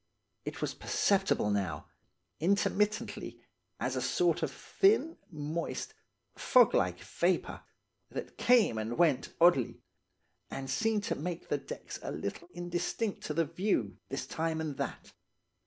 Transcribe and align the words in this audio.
It 0.45 0.63
was 0.63 0.73
perceptible 0.73 1.51
now, 1.51 1.85
intermittently, 2.39 3.39
as 3.79 3.95
a 3.95 4.01
sort 4.01 4.41
of 4.41 4.51
thin, 4.51 5.15
moist, 5.29 5.93
fog 6.35 6.73
like 6.73 7.01
vapour, 7.01 7.61
that 8.09 8.35
came 8.35 8.79
and 8.79 8.97
went 8.97 9.31
oddly, 9.39 9.83
and 10.49 10.71
seemed 10.71 11.03
to 11.03 11.15
make 11.15 11.49
the 11.49 11.59
decks 11.59 11.99
a 12.01 12.11
little 12.11 12.47
indistinct 12.51 13.21
to 13.25 13.35
the 13.35 13.45
view, 13.45 13.99
this 14.09 14.25
time 14.25 14.59
and 14.59 14.77
that. 14.77 15.13